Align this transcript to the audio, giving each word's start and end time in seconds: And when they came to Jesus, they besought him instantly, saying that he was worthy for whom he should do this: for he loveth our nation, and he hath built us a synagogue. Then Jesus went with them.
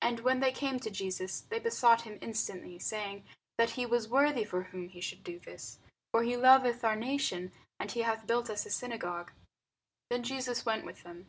And 0.00 0.20
when 0.20 0.38
they 0.38 0.52
came 0.52 0.78
to 0.78 0.88
Jesus, 0.88 1.40
they 1.40 1.58
besought 1.58 2.02
him 2.02 2.16
instantly, 2.22 2.78
saying 2.78 3.24
that 3.58 3.70
he 3.70 3.84
was 3.84 4.06
worthy 4.06 4.44
for 4.44 4.62
whom 4.62 4.86
he 4.88 5.00
should 5.00 5.24
do 5.24 5.40
this: 5.40 5.80
for 6.12 6.22
he 6.22 6.36
loveth 6.36 6.84
our 6.84 6.94
nation, 6.94 7.50
and 7.80 7.90
he 7.90 8.02
hath 8.02 8.24
built 8.24 8.48
us 8.48 8.64
a 8.66 8.70
synagogue. 8.70 9.32
Then 10.10 10.22
Jesus 10.22 10.64
went 10.64 10.84
with 10.86 11.02
them. 11.02 11.28